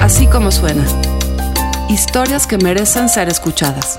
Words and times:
Así 0.00 0.26
como 0.26 0.50
suena. 0.50 0.84
Historias 1.88 2.46
que 2.46 2.58
merecen 2.58 3.08
ser 3.08 3.28
escuchadas. 3.28 3.96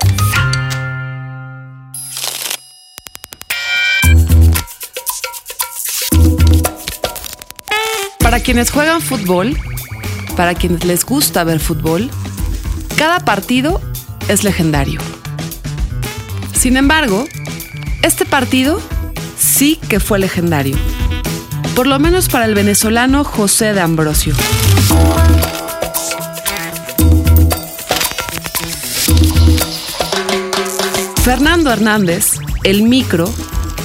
Para 8.20 8.40
quienes 8.40 8.72
juegan 8.72 9.02
fútbol, 9.02 9.58
para 10.36 10.56
quienes 10.56 10.84
les 10.84 11.06
gusta 11.06 11.44
ver 11.44 11.60
fútbol, 11.60 12.10
cada 12.98 13.20
partido 13.20 13.82
es 14.28 14.44
legendario. 14.44 15.00
Sin 16.54 16.78
embargo, 16.78 17.26
este 18.02 18.26
partido 18.26 18.82
sí 19.38 19.80
que 19.90 20.00
fue 20.00 20.20
legendario. 20.20 20.78
Por 21.76 21.88
lo 21.88 22.00
menos 22.00 22.30
para 22.30 22.46
el 22.46 22.56
venezolano 22.56 23.24
José 23.24 23.74
de 23.74 23.82
Ambrosio. 23.82 24.34
Fernando 31.26 31.72
Hernández, 31.72 32.34
el 32.64 32.84
micro 32.84 33.28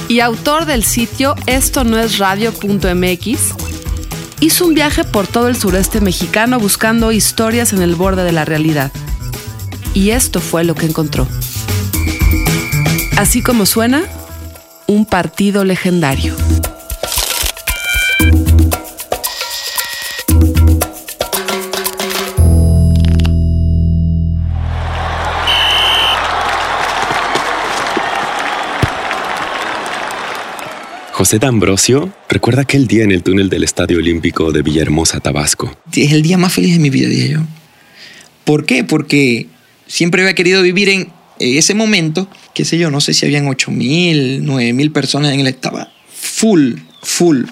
y 0.07 0.19
autor 0.19 0.65
del 0.65 0.83
sitio 0.83 1.33
esto 1.47 1.83
no 1.83 1.97
es 1.97 2.19
radio.mx, 2.19 3.55
hizo 4.41 4.65
un 4.67 4.75
viaje 4.75 5.03
por 5.03 5.25
todo 5.25 5.47
el 5.47 5.55
sureste 5.55 6.01
mexicano 6.01 6.59
buscando 6.59 7.11
historias 7.11 7.73
en 7.73 7.81
el 7.81 7.95
borde 7.95 8.23
de 8.23 8.31
la 8.31 8.45
realidad. 8.45 8.91
Y 9.95 10.11
esto 10.11 10.39
fue 10.39 10.63
lo 10.63 10.75
que 10.75 10.85
encontró. 10.85 11.27
Así 13.17 13.41
como 13.41 13.65
suena, 13.65 14.03
un 14.85 15.07
partido 15.07 15.63
legendario. 15.63 16.35
José 31.13 31.39
D'Ambrosio 31.39 32.13
recuerda 32.29 32.61
aquel 32.61 32.87
día 32.87 33.03
en 33.03 33.11
el 33.11 33.21
túnel 33.21 33.49
del 33.49 33.63
Estadio 33.63 33.97
Olímpico 33.97 34.51
de 34.51 34.61
Villahermosa, 34.61 35.19
Tabasco. 35.19 35.75
Es 35.93 36.13
el 36.13 36.21
día 36.21 36.37
más 36.37 36.53
feliz 36.53 36.73
de 36.73 36.79
mi 36.79 36.89
vida, 36.89 37.09
dije 37.09 37.29
yo. 37.29 37.39
¿Por 38.45 38.65
qué? 38.65 38.83
Porque 38.83 39.47
siempre 39.87 40.21
había 40.21 40.33
querido 40.33 40.63
vivir 40.63 40.89
en 40.89 41.11
ese 41.39 41.73
momento, 41.73 42.29
qué 42.53 42.63
sé 42.63 42.77
yo, 42.77 42.89
no 42.89 43.01
sé 43.01 43.13
si 43.13 43.25
habían 43.25 43.47
8 43.47 43.71
mil, 43.71 44.45
9 44.45 44.73
mil 44.73 44.91
personas 44.91 45.33
en 45.33 45.41
el 45.41 45.47
estaba 45.47 45.91
full, 46.09 46.75
full. 47.03 47.43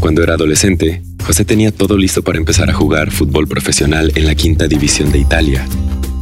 Cuando 0.00 0.22
era 0.22 0.34
adolescente, 0.34 1.02
José 1.24 1.44
tenía 1.44 1.70
todo 1.70 1.96
listo 1.96 2.22
para 2.22 2.38
empezar 2.38 2.70
a 2.70 2.74
jugar 2.74 3.10
fútbol 3.10 3.46
profesional 3.46 4.10
en 4.14 4.26
la 4.26 4.34
quinta 4.34 4.66
división 4.66 5.12
de 5.12 5.18
Italia. 5.18 5.66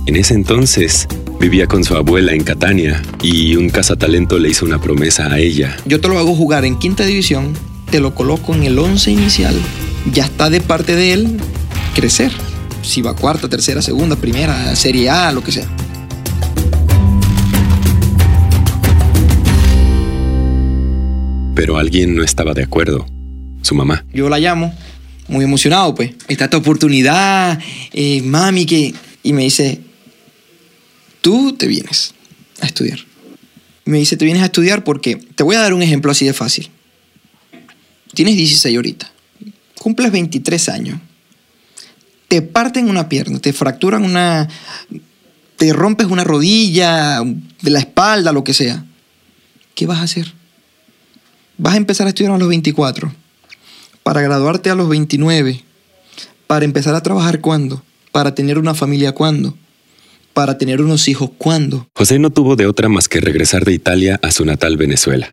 En 0.06 0.16
ese 0.16 0.34
entonces, 0.34 1.06
vivía 1.42 1.66
con 1.66 1.82
su 1.82 1.96
abuela 1.96 2.34
en 2.34 2.44
Catania 2.44 3.02
y 3.20 3.56
un 3.56 3.68
cazatalento 3.68 4.38
le 4.38 4.50
hizo 4.50 4.64
una 4.64 4.80
promesa 4.80 5.26
a 5.26 5.40
ella. 5.40 5.76
Yo 5.84 6.00
te 6.00 6.06
lo 6.06 6.16
hago 6.16 6.36
jugar 6.36 6.64
en 6.64 6.78
quinta 6.78 7.04
división, 7.04 7.52
te 7.90 7.98
lo 7.98 8.14
coloco 8.14 8.54
en 8.54 8.62
el 8.62 8.78
11 8.78 9.10
inicial, 9.10 9.54
ya 10.12 10.26
está 10.26 10.50
de 10.50 10.60
parte 10.60 10.94
de 10.94 11.14
él 11.14 11.40
crecer. 11.96 12.30
Si 12.82 13.02
va 13.02 13.16
cuarta, 13.16 13.48
tercera, 13.48 13.82
segunda, 13.82 14.14
primera, 14.14 14.76
serie 14.76 15.10
A, 15.10 15.32
lo 15.32 15.42
que 15.42 15.50
sea. 15.50 15.66
Pero 21.56 21.76
alguien 21.76 22.14
no 22.14 22.22
estaba 22.22 22.54
de 22.54 22.62
acuerdo. 22.62 23.04
Su 23.62 23.74
mamá. 23.74 24.04
Yo 24.14 24.28
la 24.28 24.38
llamo, 24.38 24.72
muy 25.26 25.44
emocionado, 25.44 25.92
pues. 25.96 26.12
Está 26.28 26.44
esta 26.44 26.56
oportunidad, 26.56 27.58
eh, 27.92 28.22
mami, 28.22 28.64
que. 28.64 28.94
Y 29.24 29.32
me 29.32 29.42
dice, 29.42 29.80
tú 31.22 31.54
te 31.54 31.66
vienes 31.66 32.14
a 32.60 32.66
estudiar. 32.66 32.98
Me 33.86 33.98
dice, 33.98 34.18
te 34.18 34.26
vienes 34.26 34.42
a 34.42 34.46
estudiar 34.46 34.84
porque 34.84 35.16
te 35.16 35.42
voy 35.42 35.56
a 35.56 35.60
dar 35.60 35.72
un 35.72 35.82
ejemplo 35.82 36.12
así 36.12 36.26
de 36.26 36.34
fácil. 36.34 36.68
Tienes 38.12 38.36
16 38.36 38.76
ahorita, 38.76 39.10
cumples 39.78 40.12
23 40.12 40.68
años, 40.68 41.00
te 42.28 42.42
parten 42.42 42.90
una 42.90 43.08
pierna, 43.08 43.38
te 43.38 43.54
fracturan 43.54 44.04
una, 44.04 44.48
te 45.56 45.72
rompes 45.72 46.08
una 46.08 46.22
rodilla, 46.22 47.22
de 47.22 47.70
la 47.70 47.78
espalda, 47.78 48.32
lo 48.32 48.44
que 48.44 48.52
sea. 48.52 48.84
¿Qué 49.74 49.86
vas 49.86 49.98
a 49.98 50.02
hacer? 50.02 50.32
Vas 51.56 51.74
a 51.74 51.78
empezar 51.78 52.06
a 52.06 52.10
estudiar 52.10 52.32
a 52.34 52.38
los 52.38 52.48
24, 52.48 53.12
para 54.02 54.20
graduarte 54.20 54.68
a 54.68 54.74
los 54.74 54.88
29, 54.90 55.64
para 56.46 56.66
empezar 56.66 56.94
a 56.94 57.02
trabajar 57.02 57.40
cuándo, 57.40 57.82
para 58.10 58.34
tener 58.34 58.58
una 58.58 58.74
familia 58.74 59.12
cuándo, 59.12 59.56
para 60.32 60.58
tener 60.58 60.80
unos 60.80 61.08
hijos 61.08 61.30
cuándo. 61.38 61.88
José 61.94 62.18
no 62.18 62.30
tuvo 62.30 62.56
de 62.56 62.66
otra 62.66 62.88
más 62.88 63.08
que 63.08 63.20
regresar 63.20 63.64
de 63.64 63.72
Italia 63.72 64.18
a 64.22 64.32
su 64.32 64.44
natal 64.44 64.76
Venezuela. 64.76 65.32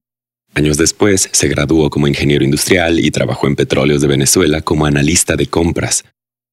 Años 0.56 0.78
después 0.78 1.30
se 1.32 1.48
graduó 1.48 1.90
como 1.90 2.08
ingeniero 2.08 2.44
industrial 2.44 3.00
y 3.00 3.12
trabajó 3.12 3.48
en 3.48 3.56
Petróleos 3.56 4.02
de 4.02 4.08
Venezuela 4.08 4.62
como 4.62 4.86
analista 4.86 5.36
de 5.36 5.48
compras. 5.48 6.04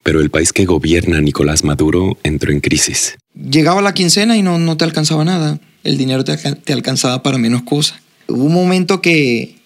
Pero 0.02 0.20
el 0.20 0.30
país 0.30 0.52
que 0.52 0.64
gobierna 0.64 1.20
Nicolás 1.20 1.64
Maduro 1.64 2.18
entró 2.22 2.52
en 2.52 2.60
crisis. 2.60 3.16
Llegaba 3.34 3.82
la 3.82 3.94
quincena 3.94 4.36
y 4.36 4.42
no, 4.42 4.58
no 4.58 4.76
te 4.76 4.84
alcanzaba 4.84 5.24
nada. 5.24 5.58
El 5.82 5.98
dinero 5.98 6.24
te, 6.24 6.36
te 6.36 6.72
alcanzaba 6.72 7.22
para 7.22 7.38
menos 7.38 7.62
cosas. 7.62 8.00
Hubo 8.28 8.44
un 8.44 8.52
momento 8.52 9.00
que 9.00 9.56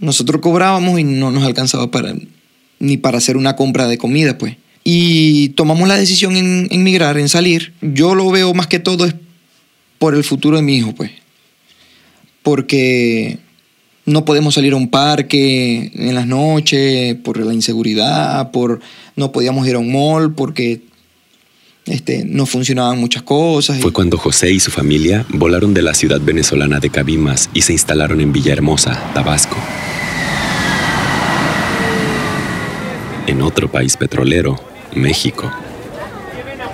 nosotros 0.00 0.40
cobrábamos 0.40 0.98
y 0.98 1.04
no 1.04 1.30
nos 1.30 1.44
alcanzaba 1.44 1.90
para, 1.90 2.14
ni 2.78 2.96
para 2.96 3.18
hacer 3.18 3.36
una 3.36 3.56
compra 3.56 3.86
de 3.86 3.98
comida, 3.98 4.38
pues. 4.38 4.56
Y 4.90 5.50
tomamos 5.50 5.86
la 5.86 5.98
decisión 5.98 6.34
en, 6.34 6.66
en 6.70 6.82
migrar, 6.82 7.18
en 7.18 7.28
salir. 7.28 7.74
Yo 7.82 8.14
lo 8.14 8.30
veo 8.30 8.54
más 8.54 8.68
que 8.68 8.78
todo 8.78 9.04
es 9.04 9.14
por 9.98 10.14
el 10.14 10.24
futuro 10.24 10.56
de 10.56 10.62
mi 10.62 10.78
hijo, 10.78 10.94
pues. 10.94 11.10
Porque 12.42 13.36
no 14.06 14.24
podemos 14.24 14.54
salir 14.54 14.72
a 14.72 14.76
un 14.76 14.88
parque 14.88 15.92
en 15.94 16.14
las 16.14 16.26
noches 16.26 17.16
por 17.16 17.38
la 17.38 17.52
inseguridad, 17.52 18.50
por 18.50 18.80
no 19.14 19.30
podíamos 19.30 19.68
ir 19.68 19.74
a 19.74 19.78
un 19.78 19.92
mall 19.92 20.32
porque 20.32 20.80
este, 21.84 22.24
no 22.24 22.46
funcionaban 22.46 22.98
muchas 22.98 23.24
cosas. 23.24 23.82
Fue 23.82 23.92
cuando 23.92 24.16
José 24.16 24.50
y 24.52 24.58
su 24.58 24.70
familia 24.70 25.26
volaron 25.28 25.74
de 25.74 25.82
la 25.82 25.92
ciudad 25.92 26.22
venezolana 26.22 26.80
de 26.80 26.88
Cabimas 26.88 27.50
y 27.52 27.60
se 27.60 27.74
instalaron 27.74 28.22
en 28.22 28.32
Villahermosa, 28.32 29.12
Tabasco. 29.12 29.58
En 33.26 33.42
otro 33.42 33.70
país 33.70 33.98
petrolero, 33.98 34.58
México. 34.98 35.50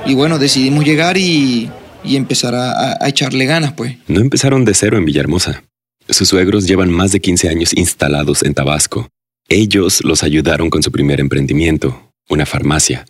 Y 0.07 0.15
bueno, 0.15 0.39
decidimos 0.39 0.85
llegar 0.85 1.17
y, 1.17 1.71
y 2.03 2.17
empezar 2.17 2.55
a, 2.55 2.71
a- 2.73 2.99
a 3.01 3.09
echarle 3.09 3.47
ganas, 3.47 3.73
pues. 3.73 3.97
No 4.09 4.21
empezaron 4.21 4.65
de 4.65 4.75
cero 4.75 4.97
en 4.99 5.05
Villahermosa. 5.05 5.63
Sus 6.09 6.29
suegros 6.29 6.67
llevan 6.67 6.91
más 6.91 7.13
de 7.13 7.21
15 7.21 7.49
años 7.49 7.73
instalados 7.75 8.43
en 8.43 8.53
Tabasco. 8.55 9.09
Ellos 9.49 10.03
los 10.05 10.23
ayudaron 10.23 10.69
con 10.71 10.83
su 10.83 10.93
primer 10.93 11.21
emprendimiento, 11.21 12.13
una 12.29 12.45
farmacia. 12.47 13.07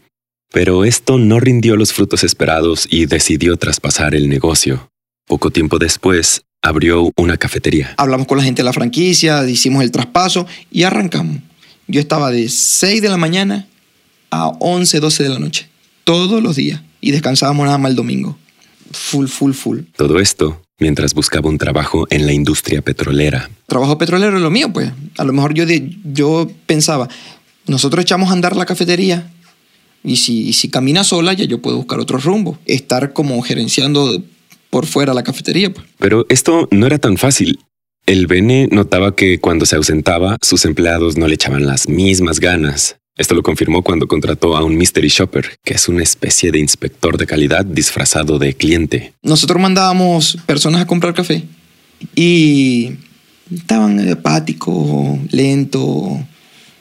Pero 0.52 0.84
esto 0.84 1.18
no 1.18 1.40
rindió 1.40 1.74
los 1.76 1.92
frutos 1.92 2.22
esperados 2.22 2.86
y 2.88 3.06
decidió 3.06 3.56
traspasar 3.56 4.14
el 4.14 4.28
negocio. 4.28 4.88
Poco 5.26 5.50
tiempo 5.50 5.78
después, 5.78 6.42
abrió 6.62 7.10
una 7.16 7.36
cafetería. 7.36 7.94
Hablamos 7.96 8.28
con 8.28 8.38
la 8.38 8.44
gente 8.44 8.62
de 8.62 8.66
la 8.66 8.72
franquicia, 8.72 9.44
hicimos 9.48 9.82
el 9.82 9.90
traspaso 9.90 10.46
y 10.70 10.84
arrancamos. 10.84 11.38
Yo 11.88 12.00
estaba 12.00 12.30
de 12.30 12.48
6 12.48 13.02
de 13.02 13.08
la 13.08 13.16
mañana 13.16 13.66
a 14.34 14.48
11, 14.48 15.00
12 15.00 15.22
de 15.22 15.28
la 15.28 15.38
noche, 15.38 15.68
todos 16.04 16.42
los 16.42 16.56
días. 16.56 16.80
Y 17.00 17.10
descansábamos 17.10 17.66
nada 17.66 17.78
más 17.78 17.90
el 17.90 17.96
domingo. 17.96 18.36
Full, 18.92 19.26
full, 19.26 19.52
full. 19.52 19.78
Todo 19.96 20.18
esto 20.20 20.60
mientras 20.80 21.14
buscaba 21.14 21.48
un 21.48 21.58
trabajo 21.58 22.06
en 22.10 22.26
la 22.26 22.32
industria 22.32 22.82
petrolera. 22.82 23.48
Trabajo 23.66 23.96
petrolero 23.98 24.36
es 24.36 24.42
lo 24.42 24.50
mío, 24.50 24.72
pues. 24.72 24.90
A 25.18 25.24
lo 25.24 25.32
mejor 25.32 25.54
yo, 25.54 25.66
de- 25.66 25.96
yo 26.04 26.50
pensaba, 26.66 27.08
nosotros 27.66 28.02
echamos 28.02 28.30
a 28.30 28.32
andar 28.32 28.56
la 28.56 28.66
cafetería 28.66 29.30
y 30.02 30.16
si, 30.16 30.48
y 30.48 30.52
si 30.52 30.68
camina 30.68 31.04
sola 31.04 31.32
ya 31.32 31.44
yo 31.44 31.60
puedo 31.62 31.76
buscar 31.76 32.00
otro 32.00 32.18
rumbo. 32.18 32.58
Estar 32.66 33.12
como 33.12 33.40
gerenciando 33.42 34.22
por 34.70 34.86
fuera 34.86 35.14
la 35.14 35.22
cafetería, 35.22 35.72
pues. 35.72 35.86
Pero 35.98 36.26
esto 36.28 36.68
no 36.70 36.86
era 36.86 36.98
tan 36.98 37.16
fácil. 37.16 37.60
El 38.06 38.26
Bene 38.26 38.68
notaba 38.70 39.14
que 39.16 39.38
cuando 39.40 39.64
se 39.66 39.76
ausentaba, 39.76 40.36
sus 40.42 40.64
empleados 40.66 41.16
no 41.16 41.26
le 41.28 41.34
echaban 41.34 41.64
las 41.66 41.88
mismas 41.88 42.38
ganas. 42.40 42.96
Esto 43.16 43.36
lo 43.36 43.44
confirmó 43.44 43.82
cuando 43.82 44.08
contrató 44.08 44.56
a 44.56 44.64
un 44.64 44.76
mystery 44.76 45.06
shopper, 45.06 45.56
que 45.62 45.74
es 45.74 45.88
una 45.88 46.02
especie 46.02 46.50
de 46.50 46.58
inspector 46.58 47.16
de 47.16 47.26
calidad 47.26 47.64
disfrazado 47.64 48.40
de 48.40 48.54
cliente. 48.54 49.12
nosotros 49.22 49.62
mandábamos 49.62 50.36
personas 50.46 50.82
a 50.82 50.86
comprar 50.86 51.14
café 51.14 51.44
y 52.16 52.90
estaban 53.54 54.08
apáticos, 54.10 55.18
lentos, 55.30 56.18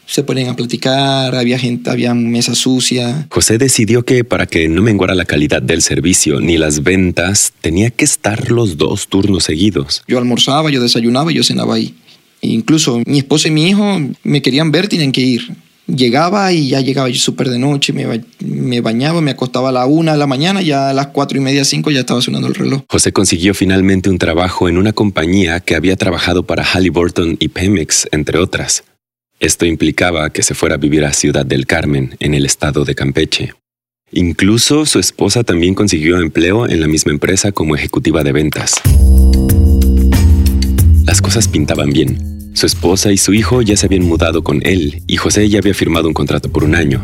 se 0.07 0.23
ponían 0.23 0.49
a 0.49 0.55
platicar, 0.55 1.35
había 1.35 1.59
gente, 1.59 1.91
había 1.91 2.15
mesas 2.15 2.57
sucias. 2.57 3.27
José 3.29 3.59
decidió 3.59 4.03
que 4.03 4.23
para 4.23 4.47
que 4.47 4.67
no 4.67 4.81
menguara 4.81 5.13
la 5.13 5.25
calidad 5.25 5.61
del 5.61 5.83
servicio 5.83 6.39
ni 6.39 6.57
las 6.57 6.81
ventas, 6.81 7.53
tenía 7.61 7.91
que 7.91 8.05
estar 8.05 8.49
los 8.51 8.77
dos 8.77 9.07
turnos 9.07 9.43
seguidos. 9.43 10.03
Yo 10.07 10.17
almorzaba, 10.17 10.71
yo 10.71 10.81
desayunaba 10.81 11.31
y 11.31 11.35
yo 11.35 11.43
cenaba 11.43 11.75
ahí. 11.75 11.93
Incluso 12.41 13.01
mi 13.05 13.19
esposa 13.19 13.47
y 13.47 13.51
mi 13.51 13.69
hijo 13.69 14.01
me 14.23 14.41
querían 14.41 14.71
ver, 14.71 14.87
tienen 14.87 15.11
que 15.11 15.21
ir. 15.21 15.62
Llegaba 15.85 16.53
y 16.53 16.69
ya 16.69 16.79
llegaba 16.79 17.09
yo 17.09 17.19
súper 17.19 17.49
de 17.49 17.59
noche, 17.59 17.91
me, 17.91 18.81
bañaba, 18.81 19.19
me 19.19 19.31
acostaba 19.31 19.69
a 19.69 19.71
la 19.73 19.85
una 19.85 20.13
de 20.13 20.17
la 20.17 20.27
mañana, 20.27 20.61
ya 20.61 20.89
a 20.89 20.93
las 20.93 21.07
cuatro 21.07 21.37
y 21.37 21.41
media, 21.41 21.65
cinco 21.65 21.91
ya 21.91 21.99
estaba 21.99 22.21
sonando 22.21 22.47
el 22.47 22.55
reloj. 22.55 22.83
José 22.87 23.11
consiguió 23.11 23.53
finalmente 23.53 24.09
un 24.09 24.17
trabajo 24.17 24.69
en 24.69 24.77
una 24.77 24.93
compañía 24.93 25.59
que 25.59 25.75
había 25.75 25.97
trabajado 25.97 26.43
para 26.43 26.63
Halliburton 26.63 27.35
y 27.37 27.49
Pemex, 27.49 28.07
entre 28.13 28.39
otras. 28.39 28.85
Esto 29.41 29.65
implicaba 29.65 30.29
que 30.29 30.41
se 30.41 30.55
fuera 30.55 30.75
a 30.75 30.77
vivir 30.77 31.03
a 31.03 31.11
Ciudad 31.11 31.45
del 31.45 31.65
Carmen, 31.67 32.15
en 32.19 32.33
el 32.33 32.45
estado 32.45 32.85
de 32.85 32.95
Campeche. 32.95 33.53
Incluso 34.13 34.85
su 34.85 34.99
esposa 34.99 35.43
también 35.43 35.73
consiguió 35.73 36.17
empleo 36.17 36.65
en 36.65 36.79
la 36.79 36.87
misma 36.87 37.11
empresa 37.11 37.51
como 37.51 37.75
ejecutiva 37.75 38.23
de 38.23 38.31
ventas. 38.31 38.75
Las 41.05 41.21
cosas 41.21 41.49
pintaban 41.49 41.91
bien. 41.91 42.32
Su 42.53 42.65
esposa 42.65 43.11
y 43.11 43.17
su 43.17 43.33
hijo 43.33 43.61
ya 43.61 43.75
se 43.75 43.87
habían 43.87 44.03
mudado 44.03 44.43
con 44.43 44.61
él 44.65 45.01
y 45.07 45.17
José 45.17 45.49
ya 45.49 45.59
había 45.59 45.73
firmado 45.73 46.07
un 46.07 46.13
contrato 46.13 46.51
por 46.51 46.63
un 46.63 46.75
año. 46.75 47.03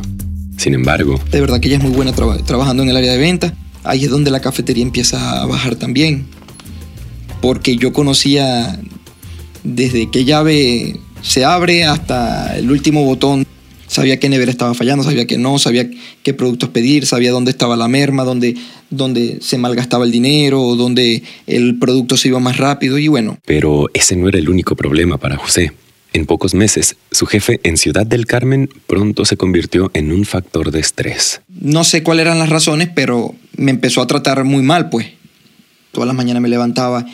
Sin 0.57 0.73
embargo... 0.73 1.19
De 1.31 1.41
verdad 1.41 1.59
que 1.59 1.67
ella 1.67 1.77
es 1.77 1.83
muy 1.83 1.91
buena 1.91 2.13
trabajando 2.13 2.83
en 2.83 2.89
el 2.89 2.97
área 2.97 3.13
de 3.13 3.17
venta. 3.17 3.53
Ahí 3.83 4.03
es 4.03 4.09
donde 4.09 4.29
la 4.29 4.41
cafetería 4.41 4.83
empieza 4.83 5.41
a 5.41 5.45
bajar 5.45 5.75
también. 5.75 6.27
Porque 7.41 7.77
yo 7.77 7.93
conocía 7.93 8.79
desde 9.63 10.09
qué 10.11 10.25
llave 10.25 10.99
se 11.21 11.45
abre 11.45 11.85
hasta 11.85 12.57
el 12.57 12.71
último 12.71 13.03
botón 13.03 13.45
sabía 13.89 14.19
qué 14.19 14.29
nevera 14.29 14.51
estaba 14.51 14.73
fallando, 14.73 15.03
sabía 15.03 15.27
que 15.27 15.37
no, 15.37 15.59
sabía 15.59 15.89
qué 16.23 16.33
productos 16.33 16.69
pedir, 16.69 17.05
sabía 17.05 17.31
dónde 17.31 17.51
estaba 17.51 17.75
la 17.75 17.89
merma, 17.89 18.23
dónde, 18.23 18.55
dónde 18.89 19.39
se 19.41 19.57
malgastaba 19.57 20.05
el 20.05 20.11
dinero, 20.11 20.75
dónde 20.75 21.23
el 21.47 21.77
producto 21.77 22.15
se 22.15 22.29
iba 22.29 22.39
más 22.39 22.57
rápido 22.57 22.97
y 22.97 23.07
bueno. 23.09 23.37
Pero 23.45 23.89
ese 23.93 24.15
no 24.15 24.29
era 24.29 24.37
el 24.39 24.49
único 24.49 24.75
problema 24.75 25.17
para 25.17 25.35
José. 25.35 25.73
En 26.11 26.25
pocos 26.25 26.55
meses, 26.55 26.95
su 27.11 27.25
jefe 27.27 27.59
en 27.63 27.77
Ciudad 27.77 28.05
del 28.05 28.25
Carmen 28.25 28.69
pronto 28.87 29.25
se 29.25 29.37
convirtió 29.37 29.91
en 29.93 30.11
un 30.11 30.25
factor 30.25 30.71
de 30.71 30.79
estrés. 30.79 31.41
No 31.49 31.83
sé 31.83 32.01
cuáles 32.01 32.25
eran 32.25 32.39
las 32.39 32.49
razones, 32.49 32.89
pero 32.95 33.35
me 33.55 33.71
empezó 33.71 34.01
a 34.01 34.07
tratar 34.07 34.43
muy 34.43 34.63
mal, 34.63 34.89
pues. 34.89 35.07
Todas 35.91 36.07
las 36.07 36.15
mañanas 36.15 36.41
me 36.41 36.49
levantaba 36.49 37.05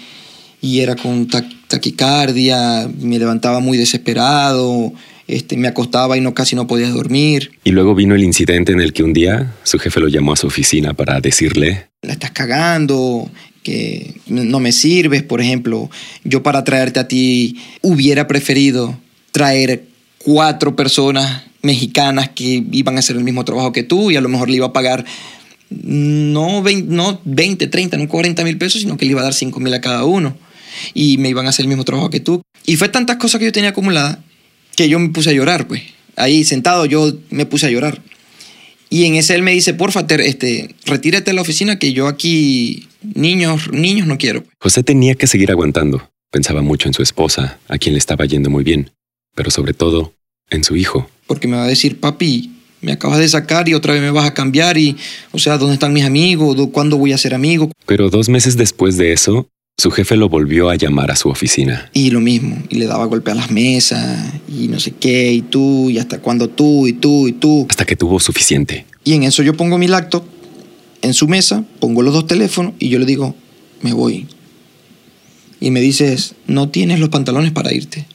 y 0.61 0.79
era 0.79 0.95
con 0.95 1.27
taquicardia, 1.67 2.89
me 2.99 3.19
levantaba 3.19 3.59
muy 3.59 3.77
desesperado, 3.77 4.93
este, 5.27 5.57
me 5.57 5.67
acostaba 5.67 6.17
y 6.17 6.21
no, 6.21 6.33
casi 6.33 6.55
no 6.55 6.67
podía 6.67 6.89
dormir. 6.89 7.51
Y 7.63 7.71
luego 7.71 7.95
vino 7.95 8.15
el 8.15 8.23
incidente 8.23 8.71
en 8.71 8.81
el 8.81 8.93
que 8.93 9.03
un 9.03 9.13
día 9.13 9.53
su 9.63 9.79
jefe 9.79 9.99
lo 9.99 10.07
llamó 10.07 10.33
a 10.33 10.35
su 10.35 10.47
oficina 10.47 10.93
para 10.93 11.19
decirle... 11.19 11.87
La 12.01 12.13
estás 12.13 12.31
cagando, 12.31 13.29
que 13.63 14.13
no 14.27 14.59
me 14.59 14.71
sirves, 14.71 15.23
por 15.23 15.41
ejemplo. 15.41 15.89
Yo 16.23 16.43
para 16.43 16.63
traerte 16.63 16.99
a 16.99 17.07
ti 17.07 17.57
hubiera 17.81 18.27
preferido 18.27 18.97
traer 19.31 19.85
cuatro 20.19 20.75
personas 20.75 21.43
mexicanas 21.63 22.29
que 22.29 22.63
iban 22.71 22.95
a 22.95 22.99
hacer 22.99 23.15
el 23.15 23.23
mismo 23.23 23.43
trabajo 23.43 23.71
que 23.71 23.81
tú 23.81 24.11
y 24.11 24.15
a 24.15 24.21
lo 24.21 24.29
mejor 24.29 24.49
le 24.49 24.57
iba 24.57 24.67
a 24.67 24.73
pagar 24.73 25.03
no 25.71 26.61
20, 26.61 26.93
no 26.93 27.19
20 27.25 27.67
30, 27.67 27.97
no 27.97 28.07
40 28.07 28.43
mil 28.43 28.57
pesos, 28.59 28.81
sino 28.81 28.97
que 28.97 29.05
le 29.05 29.11
iba 29.11 29.21
a 29.21 29.23
dar 29.23 29.33
5 29.33 29.59
mil 29.59 29.73
a 29.73 29.81
cada 29.81 30.05
uno. 30.05 30.37
Y 30.93 31.17
me 31.17 31.29
iban 31.29 31.47
a 31.47 31.49
hacer 31.49 31.63
el 31.63 31.69
mismo 31.69 31.85
trabajo 31.85 32.09
que 32.11 32.19
tú. 32.19 32.41
Y 32.65 32.75
fue 32.75 32.89
tantas 32.89 33.17
cosas 33.17 33.39
que 33.39 33.45
yo 33.45 33.51
tenía 33.51 33.71
acumuladas 33.71 34.19
que 34.75 34.89
yo 34.89 34.99
me 34.99 35.09
puse 35.09 35.31
a 35.31 35.33
llorar, 35.33 35.67
pues. 35.67 35.81
Ahí 36.15 36.43
sentado 36.43 36.85
yo 36.85 37.13
me 37.29 37.45
puse 37.45 37.65
a 37.65 37.69
llorar. 37.69 38.01
Y 38.89 39.05
en 39.05 39.15
ese 39.15 39.35
él 39.35 39.41
me 39.41 39.51
dice, 39.51 39.73
porfa, 39.73 40.05
este, 40.09 40.75
retírate 40.85 41.31
de 41.31 41.33
la 41.33 41.41
oficina 41.41 41.79
que 41.79 41.91
yo 41.91 42.07
aquí 42.07 42.87
niños, 43.01 43.71
niños 43.71 44.07
no 44.07 44.17
quiero. 44.17 44.43
José 44.59 44.83
tenía 44.83 45.15
que 45.15 45.27
seguir 45.27 45.51
aguantando. 45.51 46.09
Pensaba 46.31 46.61
mucho 46.61 46.87
en 46.87 46.93
su 46.93 47.01
esposa, 47.01 47.59
a 47.67 47.77
quien 47.77 47.93
le 47.93 47.99
estaba 47.99 48.25
yendo 48.25 48.49
muy 48.49 48.63
bien, 48.63 48.91
pero 49.35 49.51
sobre 49.51 49.73
todo 49.73 50.13
en 50.49 50.63
su 50.63 50.75
hijo. 50.75 51.09
Porque 51.27 51.47
me 51.47 51.57
va 51.57 51.63
a 51.63 51.67
decir, 51.67 51.99
papi, 51.99 52.51
me 52.81 52.91
acabas 52.91 53.19
de 53.19 53.27
sacar 53.27 53.67
y 53.67 53.73
otra 53.73 53.93
vez 53.93 54.01
me 54.01 54.11
vas 54.11 54.27
a 54.27 54.33
cambiar 54.33 54.77
y, 54.77 54.95
o 55.31 55.39
sea, 55.39 55.57
¿dónde 55.57 55.73
están 55.73 55.93
mis 55.93 56.03
amigos? 56.05 56.55
¿Cuándo 56.71 56.97
voy 56.97 57.13
a 57.13 57.17
ser 57.17 57.33
amigo? 57.33 57.71
Pero 57.85 58.09
dos 58.09 58.29
meses 58.29 58.57
después 58.57 58.97
de 58.97 59.11
eso, 59.13 59.47
su 59.77 59.91
jefe 59.91 60.15
lo 60.15 60.29
volvió 60.29 60.69
a 60.69 60.75
llamar 60.75 61.11
a 61.11 61.15
su 61.15 61.29
oficina. 61.29 61.89
Y 61.93 62.09
lo 62.11 62.21
mismo, 62.21 62.57
y 62.69 62.75
le 62.75 62.85
daba 62.85 63.05
golpe 63.05 63.31
a 63.31 63.35
las 63.35 63.51
mesas, 63.51 64.33
y 64.47 64.69
no 64.69 64.79
sé 64.79 64.91
qué, 64.91 65.33
y 65.33 65.41
tú, 65.41 65.89
y 65.89 65.97
hasta 65.97 66.19
cuando 66.19 66.49
tú, 66.49 66.87
y 66.87 66.93
tú, 66.93 67.27
y 67.27 67.33
tú. 67.33 67.67
Hasta 67.69 67.85
que 67.85 67.95
tuvo 67.95 68.19
suficiente. 68.19 68.85
Y 69.03 69.13
en 69.13 69.23
eso 69.23 69.43
yo 69.43 69.55
pongo 69.55 69.77
mi 69.77 69.87
laptop 69.87 70.23
en 71.01 71.13
su 71.13 71.27
mesa, 71.27 71.65
pongo 71.79 72.01
los 72.01 72.13
dos 72.13 72.25
teléfonos, 72.25 72.73
y 72.79 72.89
yo 72.89 72.99
le 72.99 73.05
digo, 73.05 73.35
me 73.81 73.91
voy. 73.91 74.27
Y 75.59 75.71
me 75.71 75.81
dices, 75.81 76.35
no 76.47 76.69
tienes 76.69 76.99
los 76.99 77.09
pantalones 77.09 77.51
para 77.51 77.73
irte. 77.73 78.05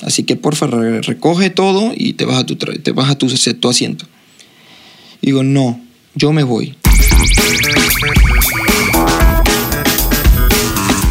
Así 0.00 0.24
que 0.24 0.36
porfa, 0.36 0.66
recoge 0.66 1.50
todo 1.50 1.92
y 1.94 2.14
te 2.14 2.24
vas 2.24 2.38
a 2.38 2.46
tu, 2.46 2.56
te 2.56 2.92
vas 2.92 3.10
a 3.10 3.16
tu, 3.16 3.28
tu 3.28 3.68
asiento. 3.68 4.06
Y 5.20 5.26
digo, 5.26 5.44
no, 5.44 5.80
yo 6.14 6.32
me 6.32 6.42
voy. 6.42 6.74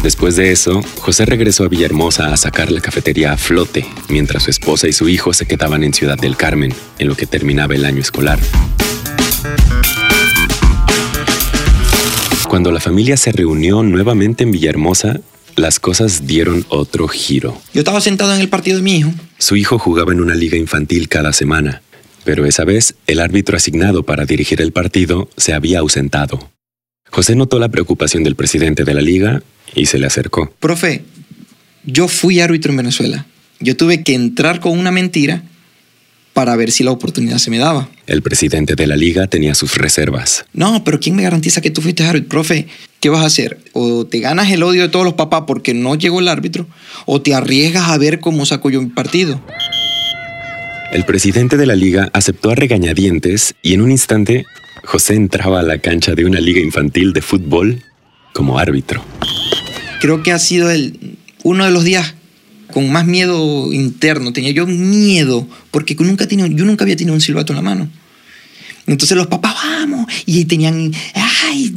Después 0.02 0.34
de 0.34 0.50
eso, 0.50 0.82
José 0.98 1.26
regresó 1.26 1.62
a 1.62 1.68
Villahermosa 1.68 2.32
a 2.32 2.36
sacar 2.36 2.72
la 2.72 2.80
cafetería 2.80 3.32
a 3.32 3.36
flote, 3.36 3.86
mientras 4.08 4.42
su 4.42 4.50
esposa 4.50 4.88
y 4.88 4.92
su 4.92 5.08
hijo 5.08 5.32
se 5.32 5.46
quedaban 5.46 5.84
en 5.84 5.94
Ciudad 5.94 6.18
del 6.18 6.36
Carmen, 6.36 6.74
en 6.98 7.06
lo 7.06 7.14
que 7.14 7.26
terminaba 7.26 7.76
el 7.76 7.84
año 7.84 8.00
escolar. 8.00 8.40
Cuando 12.48 12.72
la 12.72 12.80
familia 12.80 13.16
se 13.16 13.30
reunió 13.30 13.84
nuevamente 13.84 14.42
en 14.42 14.50
Villahermosa, 14.50 15.20
las 15.54 15.78
cosas 15.78 16.26
dieron 16.26 16.66
otro 16.68 17.06
giro. 17.06 17.56
Yo 17.72 17.80
estaba 17.80 18.00
sentado 18.00 18.34
en 18.34 18.40
el 18.40 18.48
partido 18.48 18.78
de 18.78 18.82
mi 18.82 18.96
hijo. 18.96 19.12
Su 19.38 19.54
hijo 19.54 19.78
jugaba 19.78 20.12
en 20.12 20.20
una 20.20 20.34
liga 20.34 20.56
infantil 20.56 21.08
cada 21.08 21.32
semana, 21.32 21.80
pero 22.24 22.44
esa 22.44 22.64
vez 22.64 22.96
el 23.06 23.20
árbitro 23.20 23.56
asignado 23.56 24.02
para 24.02 24.24
dirigir 24.24 24.60
el 24.60 24.72
partido 24.72 25.30
se 25.36 25.54
había 25.54 25.78
ausentado. 25.78 26.51
José 27.12 27.36
notó 27.36 27.58
la 27.58 27.68
preocupación 27.68 28.24
del 28.24 28.36
presidente 28.36 28.84
de 28.84 28.94
la 28.94 29.02
liga 29.02 29.42
y 29.74 29.86
se 29.86 29.98
le 29.98 30.06
acercó. 30.06 30.50
Profe, 30.58 31.04
yo 31.84 32.08
fui 32.08 32.40
árbitro 32.40 32.72
en 32.72 32.78
Venezuela. 32.78 33.26
Yo 33.60 33.76
tuve 33.76 34.02
que 34.02 34.14
entrar 34.14 34.60
con 34.60 34.78
una 34.78 34.90
mentira 34.90 35.42
para 36.32 36.56
ver 36.56 36.72
si 36.72 36.82
la 36.82 36.90
oportunidad 36.90 37.36
se 37.36 37.50
me 37.50 37.58
daba. 37.58 37.90
El 38.06 38.22
presidente 38.22 38.74
de 38.74 38.86
la 38.86 38.96
liga 38.96 39.26
tenía 39.26 39.54
sus 39.54 39.76
reservas. 39.76 40.46
No, 40.54 40.82
pero 40.84 40.98
¿quién 40.98 41.14
me 41.14 41.22
garantiza 41.22 41.60
que 41.60 41.70
tú 41.70 41.82
fuiste 41.82 42.02
árbitro? 42.02 42.30
Profe, 42.30 42.66
¿qué 42.98 43.10
vas 43.10 43.22
a 43.22 43.26
hacer? 43.26 43.58
O 43.74 44.06
te 44.06 44.20
ganas 44.20 44.50
el 44.50 44.62
odio 44.62 44.80
de 44.80 44.88
todos 44.88 45.04
los 45.04 45.14
papás 45.14 45.42
porque 45.46 45.74
no 45.74 45.94
llegó 45.96 46.20
el 46.20 46.28
árbitro, 46.28 46.66
o 47.04 47.20
te 47.20 47.34
arriesgas 47.34 47.90
a 47.90 47.98
ver 47.98 48.20
cómo 48.20 48.46
saco 48.46 48.70
yo 48.70 48.80
mi 48.80 48.88
partido. 48.88 49.38
El 50.92 51.04
presidente 51.04 51.58
de 51.58 51.66
la 51.66 51.76
liga 51.76 52.08
aceptó 52.14 52.50
a 52.50 52.54
regañadientes 52.54 53.54
y 53.62 53.74
en 53.74 53.82
un 53.82 53.90
instante 53.90 54.46
José 54.84 55.14
entraba 55.14 55.60
a 55.60 55.62
la 55.62 55.78
cancha 55.78 56.14
de 56.14 56.24
una 56.24 56.40
liga 56.40 56.60
infantil 56.60 57.12
de 57.12 57.22
fútbol 57.22 57.82
como 58.32 58.58
árbitro 58.58 59.04
creo 60.02 60.24
que 60.24 60.32
ha 60.32 60.38
sido 60.40 60.68
el, 60.68 61.16
uno 61.44 61.64
de 61.64 61.70
los 61.70 61.84
días 61.84 62.14
con 62.72 62.90
más 62.90 63.06
miedo 63.06 63.72
interno. 63.72 64.32
Tenía 64.32 64.50
yo 64.50 64.66
miedo, 64.66 65.46
porque 65.70 65.94
nunca 65.94 66.26
tenía, 66.26 66.48
yo 66.48 66.64
nunca 66.64 66.82
había 66.82 66.96
tenido 66.96 67.14
un 67.14 67.20
silbato 67.20 67.52
en 67.52 67.58
la 67.58 67.62
mano. 67.62 67.88
Entonces 68.88 69.16
los 69.16 69.28
papás, 69.28 69.54
vamos, 69.54 70.06
y 70.26 70.44
tenían, 70.46 70.92
ay, 71.14 71.72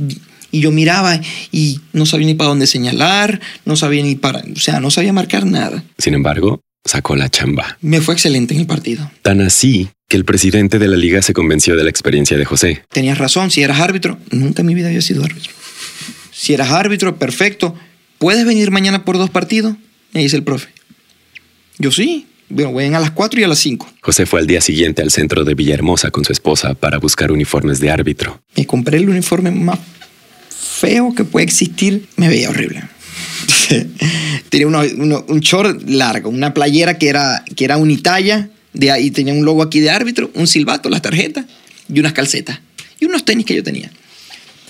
y 0.49 0.59
yo 0.59 0.71
miraba 0.71 1.21
y 1.51 1.81
no 1.93 2.07
sabía 2.07 2.25
ni 2.25 2.33
para 2.33 2.49
dónde 2.49 2.65
señalar, 2.65 3.39
no 3.63 3.75
sabía 3.75 4.01
ni 4.01 4.15
para, 4.15 4.39
o 4.39 4.59
sea, 4.59 4.79
no 4.79 4.89
sabía 4.89 5.13
marcar 5.13 5.45
nada. 5.45 5.83
Sin 5.99 6.15
embargo, 6.15 6.61
sacó 6.83 7.15
la 7.15 7.29
chamba. 7.29 7.77
Me 7.81 8.01
fue 8.01 8.15
excelente 8.15 8.55
en 8.55 8.61
el 8.61 8.65
partido. 8.65 9.11
Tan 9.21 9.39
así 9.41 9.89
que 10.07 10.17
el 10.17 10.25
presidente 10.25 10.79
de 10.79 10.87
la 10.87 10.97
liga 10.97 11.21
se 11.21 11.33
convenció 11.33 11.75
de 11.75 11.83
la 11.83 11.89
experiencia 11.89 12.37
de 12.37 12.45
José. 12.45 12.83
Tenías 12.91 13.17
razón, 13.17 13.51
si 13.51 13.63
eras 13.63 13.79
árbitro, 13.79 14.19
nunca 14.31 14.61
en 14.61 14.67
mi 14.67 14.75
vida 14.75 14.87
había 14.87 15.01
sido 15.01 15.23
árbitro. 15.23 15.51
Si 16.31 16.53
eras 16.53 16.71
árbitro, 16.71 17.17
perfecto, 17.17 17.75
¿puedes 18.19 18.45
venir 18.45 18.71
mañana 18.71 19.03
por 19.03 19.17
dos 19.17 19.29
partidos? 19.29 19.75
Me 20.13 20.21
dice 20.21 20.35
el 20.35 20.43
profe. 20.43 20.69
Yo 21.77 21.91
sí. 21.91 22.27
Bueno, 22.47 22.73
ven 22.73 22.93
a 22.93 22.99
las 22.99 23.09
4 23.11 23.39
y 23.39 23.43
a 23.43 23.47
las 23.47 23.57
5. 23.57 23.93
José 24.01 24.27
fue 24.27 24.39
al 24.39 24.45
día 24.45 24.61
siguiente 24.61 25.01
al 25.01 25.09
centro 25.09 25.43
de 25.43 25.55
Villahermosa 25.55 26.11
con 26.11 26.23
su 26.23 26.31
esposa 26.31 26.75
para 26.75 26.99
buscar 26.99 27.31
uniformes 27.31 27.79
de 27.79 27.89
árbitro. 27.89 28.39
Me 28.55 28.67
compré 28.67 28.97
el 28.97 29.09
uniforme 29.09 29.49
más 29.49 29.79
feo 30.49 31.13
que 31.15 31.23
puede 31.23 31.45
existir. 31.45 32.07
Me 32.17 32.27
veía 32.27 32.51
horrible. 32.51 32.83
tenía 34.49 34.67
un 34.67 35.39
short 35.39 35.89
largo, 35.89 36.29
una 36.29 36.53
playera 36.53 36.99
que 36.99 37.09
era, 37.09 37.43
que 37.55 37.65
era 37.65 37.77
unitalla, 37.77 38.49
de 38.75 38.91
ahí 38.91 39.11
tenía 39.11 39.33
un 39.33 39.45
logo 39.45 39.63
aquí 39.63 39.79
de 39.79 39.89
árbitro, 39.89 40.29
un 40.35 40.47
silbato, 40.47 40.89
las 40.89 41.01
tarjetas 41.01 41.45
y 41.91 41.99
unas 41.99 42.13
calcetas. 42.13 42.59
Y 42.99 43.05
unos 43.05 43.25
tenis 43.25 43.45
que 43.45 43.55
yo 43.55 43.63
tenía. 43.63 43.91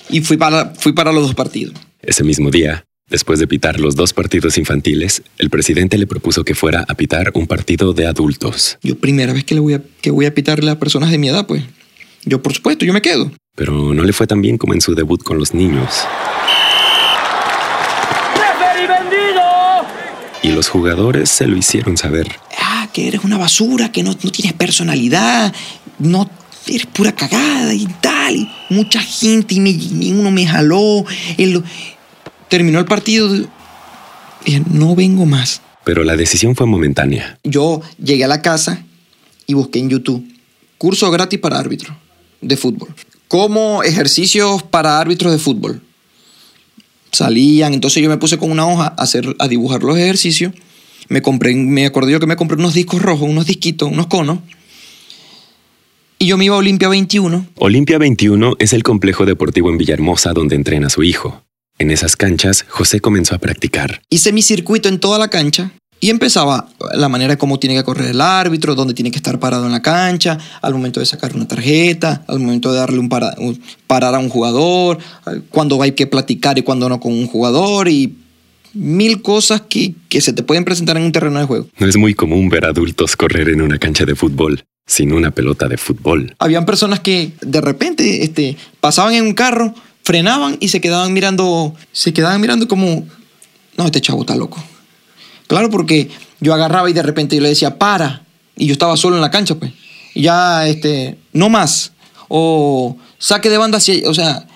Y 0.09 0.21
fui 0.21 0.37
para, 0.37 0.73
fui 0.75 0.93
para 0.93 1.11
los 1.11 1.23
dos 1.23 1.35
partidos. 1.35 1.75
Ese 2.01 2.23
mismo 2.23 2.49
día, 2.49 2.85
Después 3.07 3.37
de 3.37 3.45
pitar 3.45 3.79
los 3.79 3.95
dos 3.95 4.13
partidos 4.13 4.57
infantiles, 4.57 5.21
el 5.37 5.51
presidente 5.51 5.95
le 5.99 6.07
propuso 6.07 6.43
que 6.43 6.55
fuera 6.55 6.83
a 6.87 6.95
pitar 6.95 7.31
un 7.35 7.45
partido 7.45 7.93
de 7.93 8.07
adultos. 8.07 8.79
Yo 8.81 8.97
primera 8.97 9.31
vez 9.31 9.43
que, 9.43 9.53
le 9.53 9.61
voy 9.61 9.75
a, 9.75 9.81
que 10.01 10.09
voy 10.09 10.25
a 10.25 10.33
pitarle 10.33 10.71
a 10.71 10.79
personas 10.79 11.11
de 11.11 11.19
mi 11.19 11.29
edad, 11.29 11.45
pues. 11.45 11.63
Yo, 12.23 12.41
por 12.41 12.55
supuesto, 12.55 12.83
yo 12.83 12.93
me 12.93 13.03
quedo. 13.03 13.31
Pero 13.55 13.93
no 13.93 14.03
le 14.03 14.11
fue 14.11 14.25
tan 14.25 14.41
bien 14.41 14.57
como 14.57 14.73
en 14.73 14.81
su 14.81 14.95
debut 14.95 15.21
con 15.21 15.37
los 15.37 15.53
niños. 15.53 15.87
y 20.45 20.51
los 20.51 20.69
jugadores 20.69 21.29
se 21.29 21.47
lo 21.47 21.57
hicieron 21.57 21.97
saber. 21.97 22.27
Que 22.95 23.09
eres 23.09 23.25
una 23.25 23.37
basura, 23.37 23.91
que 23.91 24.03
no, 24.03 24.11
no 24.23 24.31
tienes 24.31 24.53
personalidad, 24.53 25.53
no 25.99 26.29
eres 26.65 26.85
pura 26.85 27.13
cagada 27.13 27.73
y 27.73 27.85
tal. 27.99 28.37
Y 28.37 28.49
mucha 28.69 29.01
gente 29.01 29.55
y, 29.55 29.59
me, 29.59 29.71
y 29.71 30.13
uno 30.13 30.31
me 30.31 30.47
jaló. 30.47 31.03
Él- 31.37 31.61
terminó 32.47 32.79
el 32.79 32.85
partido. 32.85 33.35
y 34.45 34.59
no 34.71 34.95
vengo 34.95 35.25
más. 35.25 35.61
Pero 35.83 36.05
la 36.05 36.15
decisión 36.15 36.55
fue 36.55 36.65
momentánea. 36.67 37.37
Yo 37.43 37.81
llegué 38.01 38.23
a 38.23 38.27
la 38.29 38.41
casa 38.41 38.85
y 39.45 39.53
busqué 39.55 39.79
en 39.79 39.89
YouTube 39.89 40.25
curso 40.77 41.11
gratis 41.11 41.39
para 41.39 41.59
árbitros 41.59 41.97
de 42.39 42.55
fútbol. 42.55 42.95
Como 43.27 43.83
ejercicios 43.83 44.63
para 44.63 44.99
árbitros 45.01 45.33
de 45.33 45.39
fútbol. 45.39 45.81
Salían, 47.11 47.73
entonces 47.73 48.01
yo 48.01 48.09
me 48.09 48.17
puse 48.17 48.37
con 48.37 48.51
una 48.51 48.65
hoja 48.67 48.93
a, 48.97 49.03
hacer, 49.03 49.35
a 49.39 49.47
dibujar 49.47 49.83
los 49.83 49.97
ejercicios. 49.97 50.53
Me 51.09 51.21
compré, 51.21 51.53
me 51.55 51.85
acordé 51.85 52.11
yo 52.11 52.19
que 52.19 52.25
me 52.27 52.35
compré 52.35 52.57
unos 52.57 52.73
discos 52.73 53.01
rojos, 53.01 53.29
unos 53.29 53.45
disquitos, 53.45 53.91
unos 53.91 54.07
conos. 54.07 54.39
Y 56.17 56.27
yo 56.27 56.37
me 56.37 56.45
iba 56.45 56.55
a 56.55 56.59
Olimpia 56.59 56.87
21. 56.87 57.45
Olimpia 57.55 57.97
21 57.97 58.55
es 58.59 58.73
el 58.73 58.83
complejo 58.83 59.25
deportivo 59.25 59.69
en 59.69 59.77
Villahermosa 59.77 60.31
donde 60.33 60.55
entrena 60.55 60.89
su 60.89 61.03
hijo. 61.03 61.43
En 61.77 61.91
esas 61.91 62.15
canchas, 62.15 62.65
José 62.69 63.01
comenzó 63.01 63.35
a 63.35 63.37
practicar. 63.37 64.01
Hice 64.09 64.31
mi 64.31 64.41
circuito 64.41 64.87
en 64.87 64.99
toda 64.99 65.19
la 65.19 65.27
cancha 65.27 65.71
y 65.99 66.09
empezaba 66.09 66.69
la 66.93 67.09
manera 67.09 67.33
de 67.33 67.37
cómo 67.37 67.59
tiene 67.59 67.75
que 67.75 67.83
correr 67.83 68.11
el 68.11 68.21
árbitro, 68.21 68.75
dónde 68.75 68.93
tiene 68.93 69.11
que 69.11 69.17
estar 69.17 69.39
parado 69.39 69.65
en 69.65 69.73
la 69.73 69.81
cancha, 69.81 70.37
al 70.61 70.73
momento 70.73 71.01
de 71.01 71.05
sacar 71.05 71.35
una 71.35 71.47
tarjeta, 71.49 72.23
al 72.27 72.39
momento 72.39 72.71
de 72.71 72.79
darle 72.79 72.99
un, 72.99 73.09
para- 73.09 73.35
un- 73.39 73.59
parar 73.87 74.15
a 74.15 74.19
un 74.19 74.29
jugador, 74.29 74.99
cuándo 75.49 75.81
hay 75.81 75.91
que 75.91 76.07
platicar 76.07 76.57
y 76.57 76.61
cuándo 76.61 76.87
no 76.87 76.99
con 77.01 77.11
un 77.11 77.27
jugador 77.27 77.89
y 77.89 78.15
mil 78.75 79.21
cosas 79.21 79.61
que, 79.61 79.95
que 80.09 80.21
se 80.21 80.33
te 80.33 80.43
pueden 80.43 80.65
presentar 80.65 80.97
en 80.97 81.03
un 81.03 81.11
terreno 81.11 81.39
de 81.39 81.45
juego. 81.45 81.67
No 81.79 81.87
es 81.87 81.97
muy 81.97 82.13
común 82.13 82.49
ver 82.49 82.65
adultos 82.65 83.15
correr 83.15 83.49
en 83.49 83.61
una 83.61 83.79
cancha 83.79 84.05
de 84.05 84.15
fútbol 84.15 84.63
sin 84.85 85.13
una 85.13 85.31
pelota 85.31 85.67
de 85.67 85.77
fútbol. 85.77 86.35
Habían 86.39 86.65
personas 86.65 86.99
que 86.99 87.31
de 87.41 87.61
repente 87.61 88.23
este, 88.23 88.55
pasaban 88.79 89.15
en 89.15 89.25
un 89.25 89.33
carro, 89.33 89.73
frenaban 90.03 90.57
y 90.59 90.67
se 90.67 90.79
quedaban 90.81 91.11
mirando, 91.13 91.73
se 91.91 92.13
quedaban 92.13 92.39
mirando 92.39 92.67
como, 92.67 93.07
no, 93.77 93.85
este 93.85 94.01
chavo 94.01 94.21
está 94.21 94.35
loco. 94.35 94.63
Claro, 95.47 95.69
porque 95.69 96.09
yo 96.39 96.53
agarraba 96.53 96.89
y 96.89 96.93
de 96.93 97.03
repente 97.03 97.35
yo 97.35 97.41
le 97.41 97.49
decía, 97.49 97.77
para, 97.77 98.23
y 98.55 98.67
yo 98.67 98.73
estaba 98.73 98.97
solo 98.97 99.15
en 99.15 99.21
la 99.21 99.31
cancha, 99.31 99.55
pues. 99.55 99.73
Y 100.13 100.23
ya, 100.23 100.67
este, 100.67 101.17
no 101.33 101.49
más. 101.49 101.91
O 102.27 102.97
saque 103.17 103.49
de 103.49 103.57
banda, 103.57 103.79
o 104.05 104.13
sea, 104.13 104.47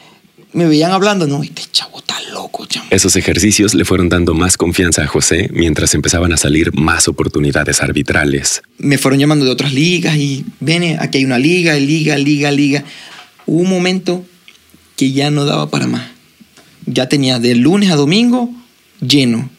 me 0.53 0.65
veían 0.65 0.91
hablando, 0.91 1.27
no, 1.27 1.43
este 1.43 1.63
chavo 1.71 1.99
está 1.99 2.15
loco, 2.33 2.65
chamo. 2.65 2.87
Esos 2.89 3.15
ejercicios 3.15 3.73
le 3.73 3.85
fueron 3.85 4.09
dando 4.09 4.33
más 4.33 4.57
confianza 4.57 5.03
a 5.03 5.07
José 5.07 5.49
mientras 5.53 5.93
empezaban 5.93 6.33
a 6.33 6.37
salir 6.37 6.73
más 6.73 7.07
oportunidades 7.07 7.81
arbitrales. 7.81 8.61
me 8.77 8.97
fueron 8.97 9.19
llamando 9.19 9.45
de 9.45 9.51
otras 9.51 9.73
ligas 9.73 10.15
y 10.17 10.45
ven, 10.59 10.97
aquí 10.99 11.19
hay 11.19 11.25
una 11.25 11.37
liga, 11.37 11.75
liga, 11.75 12.17
liga, 12.17 12.51
liga. 12.51 12.83
Hubo 13.45 13.61
un 13.61 13.69
momento 13.69 14.25
que 14.95 15.11
ya 15.11 15.31
no 15.31 15.45
daba 15.45 15.69
para 15.69 15.87
más. 15.87 16.09
Ya 16.85 17.07
tenía 17.07 17.39
de 17.39 17.55
lunes 17.55 17.91
a 17.91 17.95
domingo 17.95 18.49
lleno. 19.01 19.49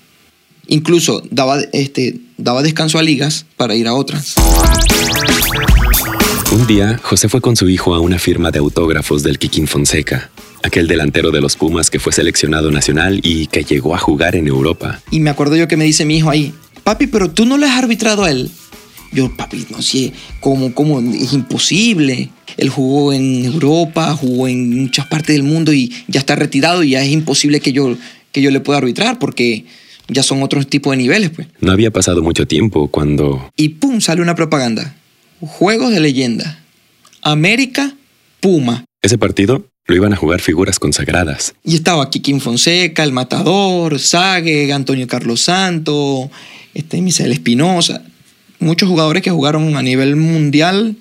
Incluso 0.67 1.23
daba, 1.31 1.61
este, 1.73 2.21
daba 2.37 2.63
descanso 2.63 2.99
a 2.99 3.03
ligas 3.03 3.47
para 3.57 3.75
ir 3.75 3.89
a 3.89 3.95
otras. 3.95 4.35
Un 6.53 6.67
día, 6.67 6.99
José 7.03 7.29
fue 7.29 7.41
con 7.41 7.57
su 7.57 7.69
hijo 7.69 7.95
a 7.95 8.01
una 8.01 8.19
firma 8.19 8.51
de 8.51 8.59
autógrafos 8.59 9.23
del 9.23 9.39
Kikín 9.39 9.67
Fonseca, 9.67 10.31
aquel 10.63 10.87
delantero 10.87 11.31
de 11.31 11.41
los 11.41 11.57
Pumas 11.57 11.91
que 11.91 11.99
fue 11.99 12.13
seleccionado 12.13 12.71
nacional 12.71 13.21
y 13.23 13.47
que 13.47 13.65
llegó 13.65 13.95
a 13.95 13.99
jugar 13.99 14.37
en 14.37 14.47
Europa. 14.47 15.01
Y 15.11 15.21
me 15.21 15.31
acuerdo 15.31 15.57
yo 15.57 15.69
que 15.69 15.77
me 15.77 15.85
dice 15.85 16.05
mi 16.05 16.19
hijo 16.19 16.31
ahí, 16.31 16.53
papi, 16.85 17.07
pero 17.07 17.31
tú 17.31 17.47
no 17.47 17.57
le 17.59 17.67
has 17.67 17.79
arbitrado 17.79 18.25
a 18.25 18.31
él. 18.31 18.51
Yo, 19.13 19.35
papi, 19.37 19.67
no 19.71 19.83
sé, 19.83 20.13
¿cómo, 20.41 20.73
cómo? 20.73 21.01
Es 21.01 21.33
imposible. 21.33 22.31
Él 22.57 22.69
jugó 22.69 23.13
en 23.13 23.45
Europa, 23.45 24.15
jugó 24.15 24.47
en 24.47 24.83
muchas 24.83 25.07
partes 25.07 25.35
del 25.35 25.43
mundo 25.43 25.73
y 25.73 25.93
ya 26.07 26.21
está 26.21 26.37
retirado 26.37 26.85
y 26.85 26.91
ya 26.91 27.03
es 27.03 27.11
imposible 27.11 27.61
que 27.61 27.73
yo, 27.73 27.97
que 28.31 28.41
yo 28.41 28.51
le 28.51 28.61
pueda 28.61 28.79
arbitrar 28.79 29.19
porque 29.19 29.65
ya 30.07 30.23
son 30.23 30.43
otros 30.43 30.67
tipos 30.69 30.93
de 30.93 30.99
niveles, 30.99 31.31
pues. 31.31 31.49
No 31.61 31.73
había 31.73 31.91
pasado 31.91 32.23
mucho 32.23 32.47
tiempo 32.47 32.89
cuando 32.89 33.51
Y 33.57 33.71
pum, 33.71 34.01
sale 34.01 34.23
una 34.23 34.35
propaganda. 34.35 34.95
Juegos 35.41 35.91
de 35.93 36.01
leyenda. 36.01 36.63
América, 37.23 37.95
Puma. 38.41 38.85
ese 39.03 39.19
partido 39.19 39.67
lo 39.91 39.97
iban 39.97 40.13
a 40.13 40.17
jugar 40.17 40.41
figuras 40.41 40.79
consagradas. 40.79 41.55
Y 41.65 41.75
estaba 41.75 42.09
Kikín 42.09 42.41
Fonseca, 42.41 43.05
El 43.05 43.13
Matador, 43.13 43.99
Sague, 43.99 44.73
Antonio 44.73 45.07
Carlos 45.07 45.43
Santo, 45.43 46.31
este, 46.73 47.03
Misael 47.03 47.33
Espinosa. 47.33 48.03
Muchos 48.61 48.89
jugadores 48.89 49.23
que 49.23 49.31
jugaron 49.31 49.77
a 49.77 49.83
nivel 49.83 50.17
mundial 50.17 50.97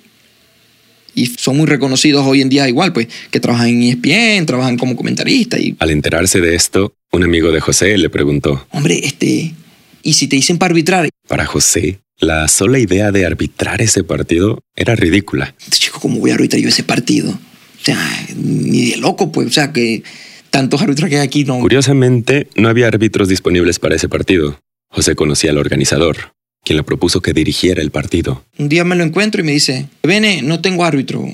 y 1.14 1.26
son 1.26 1.56
muy 1.56 1.66
reconocidos 1.66 2.26
hoy 2.26 2.40
en 2.40 2.48
día 2.48 2.68
igual, 2.68 2.92
pues, 2.92 3.08
que 3.30 3.40
trabajan 3.40 3.68
en 3.68 3.82
ESPN, 3.82 4.46
trabajan 4.46 4.76
como 4.76 4.96
comentaristas. 4.96 5.60
Y, 5.60 5.76
Al 5.78 5.90
enterarse 5.90 6.40
de 6.40 6.54
esto, 6.54 6.94
un 7.12 7.22
amigo 7.22 7.52
de 7.52 7.60
José 7.60 7.96
le 7.96 8.10
preguntó, 8.10 8.66
hombre, 8.70 9.00
este, 9.04 9.54
¿y 10.02 10.12
si 10.14 10.28
te 10.28 10.36
dicen 10.36 10.58
para 10.58 10.72
arbitrar? 10.72 11.08
para 11.28 11.46
José, 11.46 12.00
la 12.18 12.48
sola 12.48 12.80
idea 12.80 13.12
de 13.12 13.24
arbitrar 13.24 13.80
ese 13.80 14.02
partido 14.02 14.58
era 14.74 14.96
ridícula. 14.96 15.54
Este 15.60 15.78
chico, 15.78 16.00
¿cómo 16.00 16.18
voy 16.18 16.32
a 16.32 16.34
arbitrar 16.34 16.60
yo 16.60 16.68
ese 16.68 16.82
partido? 16.82 17.38
O 17.80 17.84
sea, 17.84 18.26
ni 18.36 18.90
de 18.90 18.96
loco, 18.98 19.32
pues, 19.32 19.46
o 19.46 19.50
sea, 19.50 19.72
que 19.72 20.02
tantos 20.50 20.82
árbitros 20.82 21.08
que 21.08 21.16
hay 21.16 21.26
aquí 21.26 21.44
no... 21.44 21.58
Curiosamente, 21.60 22.48
no 22.56 22.68
había 22.68 22.88
árbitros 22.88 23.28
disponibles 23.28 23.78
para 23.78 23.96
ese 23.96 24.08
partido. 24.08 24.58
José 24.90 25.14
conocía 25.14 25.50
al 25.50 25.58
organizador, 25.58 26.32
quien 26.64 26.76
le 26.76 26.82
propuso 26.82 27.22
que 27.22 27.32
dirigiera 27.32 27.80
el 27.80 27.90
partido. 27.90 28.44
Un 28.58 28.68
día 28.68 28.84
me 28.84 28.96
lo 28.96 29.04
encuentro 29.04 29.40
y 29.40 29.44
me 29.44 29.52
dice, 29.52 29.86
Bene, 30.02 30.42
no 30.42 30.60
tengo 30.60 30.84
árbitro. 30.84 31.24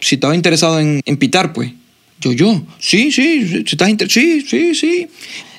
Si 0.00 0.16
estaba 0.16 0.34
interesado 0.34 0.80
en, 0.80 1.02
en 1.04 1.16
pitar, 1.18 1.52
pues. 1.52 1.72
Yo, 2.20 2.32
yo, 2.32 2.62
sí, 2.78 3.12
sí, 3.12 3.46
si 3.48 3.64
estás 3.64 3.90
sí, 4.08 4.42
sí, 4.42 4.74
sí. 4.74 5.08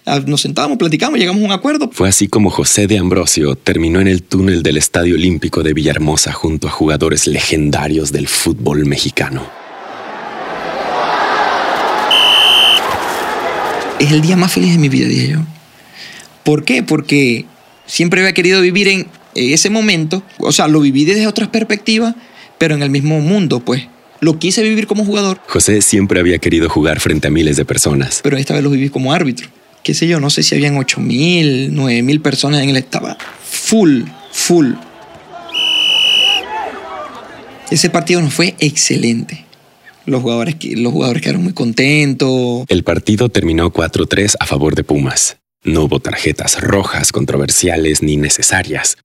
Ah, 0.06 0.20
Nos 0.25 0.41
sentamos, 0.41 0.77
platicamos, 0.77 1.20
llegamos 1.20 1.41
a 1.44 1.46
un 1.46 1.51
acuerdo. 1.51 1.89
Fue 1.91 2.10
así 2.10 2.27
como 2.27 2.50
José 2.50 2.88
de 2.88 2.98
Ambrosio 2.98 3.56
terminó 3.56 4.00
en 4.00 4.08
el 4.08 4.24
túnel 4.24 4.63
del 4.63 4.77
Estadio 4.77 5.15
Olímpico 5.15 5.63
de 5.63 5.74
Villahermosa 5.74 6.34
junto 6.34 6.68
a 6.68 6.72
jugadores 6.72 7.27
legendarios 7.27 8.12
del 8.12 8.27
fútbol 8.27 8.86
mexicano. 8.86 9.61
Es 14.01 14.12
el 14.12 14.22
día 14.22 14.36
más 14.36 14.51
feliz 14.51 14.72
de 14.72 14.79
mi 14.79 14.89
vida, 14.89 15.08
dije 15.08 15.27
yo. 15.27 15.39
¿Por 16.43 16.65
qué? 16.65 16.81
Porque 16.81 17.46
siempre 17.86 18.22
había 18.22 18.34
querido 18.34 18.60
vivir 18.60 18.88
en 18.88 19.08
ese 19.36 19.70
momento. 19.70 20.24
O 20.39 20.51
sea, 20.51 20.67
lo 20.67 20.79
viví 20.79 21.05
desde 21.05 21.27
otras 21.27 21.50
perspectivas, 21.50 22.15
pero 22.58 22.74
en 22.74 22.81
el 22.81 22.89
mismo 22.89 23.20
mundo, 23.20 23.60
pues. 23.60 23.84
Lo 24.20 24.39
quise 24.39 24.63
vivir 24.63 24.88
como 24.88 25.05
jugador, 25.05 25.39
José 25.48 25.84
siempre 25.84 26.20
había 26.20 26.39
querido 26.39 26.67
jugar 26.67 27.00
frente 27.00 27.27
a 27.27 27.31
miles 27.31 27.58
de 27.58 27.65
personas. 27.65 28.22
pero 28.24 28.38
esta 28.38 28.55
vez 28.55 28.63
lo 28.63 28.72
viví 28.72 28.89
como 28.89 29.13
árbitro. 29.13 29.48
Qué 29.84 29.93
sé 29.93 30.08
yo, 30.08 30.20
no 30.20 30.31
sé 30.31 30.41
si 30.41 30.55
habían 30.55 30.77
8 30.77 31.00
mil, 31.00 31.70
9 31.75 32.01
mil 32.01 32.22
personas 32.22 32.63
en 32.63 32.70
el 32.70 32.77
estaba 32.77 33.15
full, 33.43 34.01
full. 34.31 34.74
Ese 37.70 37.91
partido 37.91 38.20
nos 38.20 38.34
fue 38.34 38.55
excelente. 38.58 39.46
Los 40.05 40.22
jugadores, 40.22 40.55
los 40.77 40.91
jugadores 40.91 41.22
quedaron 41.22 41.43
muy 41.43 41.53
contentos. 41.53 42.65
El 42.67 42.84
partido 42.84 43.29
terminó 43.29 43.72
4-3 43.72 44.36
a 44.39 44.46
favor 44.46 44.75
de 44.75 44.84
Pumas. 44.84 45.38
No 45.63 45.84
hubo 45.84 46.00
tarjetas 46.00 46.60
rojas 46.62 47.12
controversiales 47.12 48.01
ni 48.01 48.17
necesarias. 48.17 48.98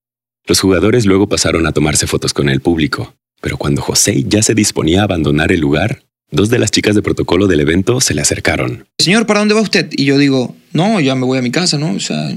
Los 0.46 0.60
jugadores 0.60 1.04
luego 1.04 1.28
pasaron 1.28 1.66
a 1.66 1.72
tomarse 1.72 2.06
fotos 2.06 2.32
con 2.32 2.48
el 2.48 2.60
público, 2.60 3.14
pero 3.40 3.58
cuando 3.58 3.82
José 3.82 4.24
ya 4.26 4.42
se 4.42 4.54
disponía 4.54 5.00
a 5.00 5.04
abandonar 5.04 5.52
el 5.52 5.60
lugar, 5.60 6.04
dos 6.30 6.48
de 6.48 6.58
las 6.58 6.70
chicas 6.70 6.94
de 6.94 7.02
protocolo 7.02 7.46
del 7.46 7.60
evento 7.60 8.00
se 8.00 8.14
le 8.14 8.22
acercaron. 8.22 8.86
Señor, 8.98 9.26
¿para 9.26 9.40
dónde 9.40 9.54
va 9.54 9.60
usted? 9.60 9.88
Y 9.92 10.04
yo 10.04 10.18
digo, 10.18 10.56
no, 10.72 11.00
ya 11.00 11.14
me 11.14 11.26
voy 11.26 11.38
a 11.38 11.42
mi 11.42 11.50
casa, 11.50 11.78
¿no? 11.78 11.92
O 11.92 12.00
sea, 12.00 12.34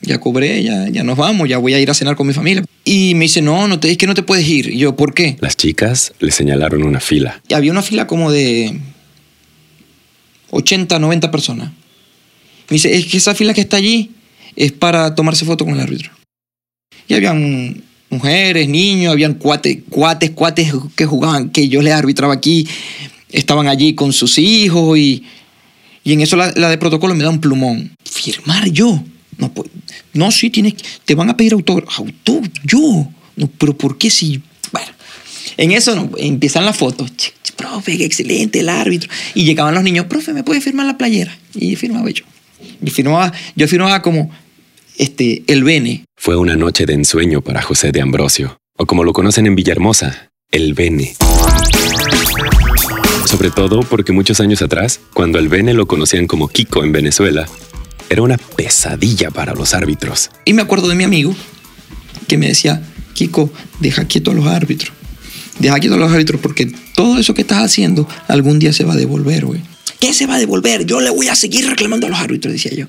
ya 0.00 0.18
cobré, 0.18 0.62
ya, 0.62 0.88
ya 0.88 1.02
nos 1.02 1.16
vamos, 1.16 1.48
ya 1.48 1.58
voy 1.58 1.74
a 1.74 1.80
ir 1.80 1.90
a 1.90 1.94
cenar 1.94 2.16
con 2.16 2.26
mi 2.26 2.32
familia. 2.32 2.64
Y 2.84 3.14
me 3.14 3.24
dice, 3.24 3.42
no, 3.42 3.68
no 3.68 3.80
te, 3.80 3.90
es 3.90 3.98
que 3.98 4.06
no 4.06 4.14
te 4.14 4.22
puedes 4.22 4.46
ir. 4.46 4.72
Y 4.72 4.78
yo, 4.78 4.96
¿por 4.96 5.14
qué? 5.14 5.36
Las 5.40 5.56
chicas 5.56 6.12
le 6.20 6.30
señalaron 6.30 6.82
una 6.82 7.00
fila. 7.00 7.42
Y 7.48 7.54
había 7.54 7.72
una 7.72 7.82
fila 7.82 8.06
como 8.06 8.30
de 8.30 8.78
80, 10.50 10.98
90 10.98 11.30
personas. 11.30 11.70
Me 11.70 12.74
dice, 12.74 12.94
es 12.94 13.06
que 13.06 13.16
esa 13.16 13.34
fila 13.34 13.54
que 13.54 13.60
está 13.60 13.76
allí 13.76 14.12
es 14.56 14.72
para 14.72 15.14
tomarse 15.14 15.44
foto 15.44 15.64
con 15.64 15.74
el 15.74 15.80
árbitro. 15.80 16.10
Y 17.06 17.14
habían 17.14 17.82
mujeres, 18.10 18.68
niños, 18.68 19.12
habían 19.12 19.34
cuates, 19.34 19.78
cuates, 19.88 20.30
cuates 20.30 20.72
que 20.94 21.06
jugaban, 21.06 21.50
que 21.50 21.68
yo 21.68 21.82
les 21.82 21.94
arbitraba 21.94 22.34
aquí, 22.34 22.66
estaban 23.30 23.68
allí 23.68 23.94
con 23.94 24.12
sus 24.12 24.38
hijos 24.38 24.98
y, 24.98 25.24
y 26.04 26.12
en 26.12 26.20
eso 26.20 26.36
la, 26.36 26.52
la 26.56 26.70
de 26.70 26.78
protocolo 26.78 27.14
me 27.14 27.24
da 27.24 27.30
un 27.30 27.40
plumón. 27.40 27.94
Firmar 28.04 28.70
yo. 28.70 29.02
No, 29.38 29.52
pues, 29.52 29.70
no 30.12 30.30
sí, 30.30 30.50
tienes, 30.50 30.74
te 31.04 31.14
van 31.14 31.30
a 31.30 31.36
pedir 31.36 31.54
autógrafo. 31.54 32.04
Auto, 32.04 32.40
yo. 32.64 33.08
No, 33.36 33.50
pero 33.58 33.76
¿por 33.76 33.96
qué 33.96 34.10
si...? 34.10 34.42
Bueno, 34.72 34.88
en 35.56 35.72
eso 35.72 35.94
no, 35.94 36.10
empiezan 36.18 36.64
las 36.64 36.76
fotos. 36.76 37.10
Ch, 37.16 37.32
ch, 37.42 37.52
Profe, 37.52 37.96
qué 37.96 38.04
excelente 38.04 38.60
el 38.60 38.68
árbitro. 38.68 39.10
Y 39.34 39.44
llegaban 39.44 39.74
los 39.74 39.82
niños, 39.82 40.06
profe, 40.06 40.32
¿me 40.32 40.44
puede 40.44 40.60
firmar 40.60 40.86
la 40.86 40.96
playera? 40.98 41.36
Y 41.54 41.74
firmaba 41.74 42.10
yo. 42.10 42.24
Y 42.80 42.90
firmaba, 42.90 43.32
yo 43.56 43.66
firmaba 43.66 44.00
como, 44.02 44.30
este, 44.96 45.42
el 45.46 45.64
Bene. 45.64 46.04
Fue 46.16 46.36
una 46.36 46.56
noche 46.56 46.86
de 46.86 46.94
ensueño 46.94 47.40
para 47.40 47.62
José 47.62 47.92
de 47.92 48.00
Ambrosio, 48.00 48.58
o 48.76 48.86
como 48.86 49.04
lo 49.04 49.12
conocen 49.12 49.46
en 49.46 49.54
Villahermosa, 49.54 50.30
el 50.50 50.74
Bene. 50.74 51.14
Sobre 53.26 53.50
todo 53.50 53.80
porque 53.80 54.12
muchos 54.12 54.40
años 54.40 54.62
atrás, 54.62 55.00
cuando 55.12 55.38
el 55.38 55.48
Bene 55.48 55.74
lo 55.74 55.86
conocían 55.86 56.26
como 56.26 56.48
Kiko 56.48 56.84
en 56.84 56.92
Venezuela, 56.92 57.48
era 58.08 58.22
una 58.22 58.38
pesadilla 58.38 59.30
para 59.30 59.54
los 59.54 59.74
árbitros. 59.74 60.30
Y 60.44 60.52
me 60.52 60.62
acuerdo 60.62 60.88
de 60.88 60.94
mi 60.94 61.04
amigo 61.04 61.34
que 62.26 62.38
me 62.38 62.48
decía, 62.48 62.82
Kiko, 63.14 63.50
deja 63.80 64.06
quieto 64.06 64.30
a 64.30 64.34
los 64.34 64.46
árbitros. 64.46 64.92
Deja 65.58 65.78
quieto 65.80 65.96
a 65.96 65.98
los 65.98 66.12
árbitros 66.12 66.40
porque 66.40 66.72
todo 66.94 67.18
eso 67.18 67.34
que 67.34 67.42
estás 67.42 67.64
haciendo 67.64 68.08
algún 68.28 68.58
día 68.58 68.72
se 68.72 68.84
va 68.84 68.92
a 68.92 68.96
devolver, 68.96 69.44
güey. 69.44 69.60
¿Qué 70.00 70.14
se 70.14 70.26
va 70.26 70.36
a 70.36 70.38
devolver? 70.38 70.86
Yo 70.86 71.00
le 71.00 71.10
voy 71.10 71.28
a 71.28 71.34
seguir 71.34 71.66
reclamando 71.66 72.06
a 72.06 72.10
los 72.10 72.18
árbitros, 72.20 72.52
decía 72.52 72.72
yo. 72.72 72.86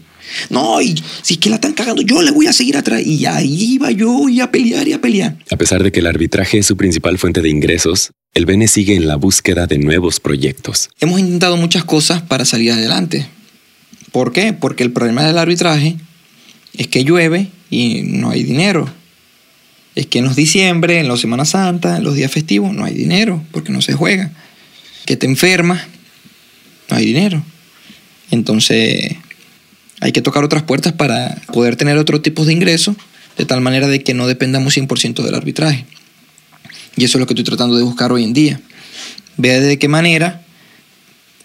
No, 0.50 0.80
y 0.80 0.96
si 1.24 1.34
es 1.34 1.40
que 1.40 1.50
la 1.50 1.56
están 1.56 1.74
cagando, 1.74 2.04
yo 2.04 2.22
le 2.22 2.30
voy 2.30 2.46
a 2.46 2.54
seguir 2.54 2.78
atrás. 2.78 3.02
Y 3.04 3.26
ahí 3.26 3.74
iba 3.74 3.90
yo 3.90 4.30
y 4.30 4.42
a 4.42 4.52
pelear 4.52 4.88
y 4.88 4.94
a 4.94 5.02
pelear. 5.02 5.38
A 5.50 5.58
pesar 5.58 5.82
de 5.82 5.92
que 5.92 6.02
el 6.02 6.08
arbitraje 6.08 6.60
es 6.60 6.68
su 6.68 6.78
principal 6.78 7.18
fuente 7.18 7.42
de 7.42 7.50
ingresos, 7.50 8.12
el 8.36 8.46
Bene 8.46 8.68
sigue 8.68 8.94
en 8.96 9.08
la 9.08 9.16
búsqueda 9.16 9.66
de 9.66 9.80
nuevos 9.80 10.20
proyectos. 10.20 10.92
Hemos 11.00 11.20
intentado 11.20 11.58
muchas 11.58 11.84
cosas 11.84 12.22
para 12.22 12.46
salir 12.46 12.72
adelante. 12.72 13.28
¿Por 14.12 14.32
qué? 14.32 14.54
Porque 14.54 14.84
el 14.84 14.92
problema 14.92 15.24
del 15.24 15.38
arbitraje 15.38 15.98
es 16.78 16.88
que 16.88 17.04
llueve 17.04 17.50
y 17.70 18.02
no 18.04 18.32
hay 18.32 18.44
dinero. 18.44 18.90
Es 19.96 20.06
que 20.08 20.20
en 20.20 20.26
los 20.26 20.36
diciembre, 20.36 21.00
en 21.00 21.08
la 21.08 21.18
Semana 21.18 21.46
Santa, 21.46 21.98
en 21.98 22.04
los 22.04 22.16
días 22.16 22.32
festivos, 22.32 22.74
no 22.74 22.86
hay 22.86 22.94
dinero 22.94 23.44
porque 23.52 23.72
no 23.72 23.82
se 23.82 23.94
juega. 23.94 24.32
Que 25.06 25.18
te 25.18 25.26
enfermas, 25.26 25.82
no 26.90 26.98
hay 26.98 27.06
dinero. 27.06 27.44
Entonces 28.32 29.16
hay 30.00 30.12
que 30.12 30.22
tocar 30.22 30.44
otras 30.44 30.64
puertas 30.64 30.94
para 30.94 31.36
poder 31.52 31.76
tener 31.76 31.98
otro 31.98 32.22
tipo 32.22 32.46
de 32.46 32.54
ingresos, 32.54 32.96
de 33.38 33.46
tal 33.46 33.62
manera 33.62 33.88
de 33.88 34.04
que 34.04 34.14
no 34.14 34.28
dependamos 34.28 34.78
100% 34.78 35.24
del 35.24 35.36
arbitraje. 35.36 35.86
Y 36.96 37.04
eso 37.04 37.18
es 37.18 37.20
lo 37.20 37.28
que 37.28 37.34
estoy 37.34 37.46
tratando 37.46 37.78
de 37.78 37.84
buscar 37.84 38.12
hoy 38.12 38.24
en 38.24 38.34
día. 38.34 38.60
Vea 39.38 39.60
de 39.60 39.80
qué 39.80 39.88
manera 39.88 40.42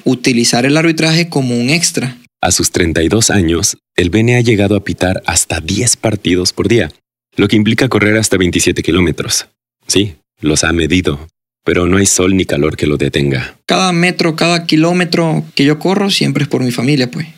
utilizar 0.05 0.67
el 0.67 0.77
arbitraje 0.77 1.29
como 1.29 1.57
un 1.57 1.71
extra. 1.71 2.17
A 2.45 2.51
sus 2.51 2.73
32 2.73 3.31
años, 3.31 3.79
el 3.97 4.11
Bene 4.11 4.37
ha 4.37 4.43
llegado 4.43 4.77
a 4.77 4.85
pitar 4.85 5.23
hasta 5.25 5.61
10 5.61 5.97
partidos 5.97 6.53
por 6.53 6.69
día, 6.69 6.93
lo 7.37 7.49
que 7.49 7.57
implica 7.57 7.89
correr 7.89 8.19
hasta 8.19 8.37
27 8.37 8.83
kilómetros. 8.83 9.47
Sí, 9.87 10.17
los 10.43 10.63
ha 10.63 10.71
medido, 10.75 11.27
pero 11.65 11.87
no 11.87 11.97
hay 11.97 12.05
sol 12.05 12.37
ni 12.37 12.45
calor 12.45 12.77
que 12.77 12.87
lo 12.87 12.99
detenga. 12.99 13.57
Cada 13.65 13.93
metro, 13.95 14.37
cada 14.37 14.67
kilómetro 14.67 15.43
que 15.55 15.65
yo 15.65 15.79
corro 15.79 16.11
siempre 16.11 16.43
es 16.43 16.49
por 16.51 16.63
mi 16.63 16.71
familia, 16.71 17.11
pues. 17.11 17.29